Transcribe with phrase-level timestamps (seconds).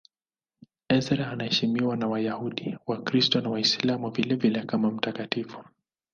[0.97, 5.63] Ezra anaheshimiwa na Wayahudi, Wakristo na Waislamu vilevile kama mtakatifu.